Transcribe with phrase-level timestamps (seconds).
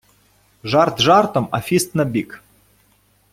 [0.73, 2.35] Жарт жартом, а фіст набік.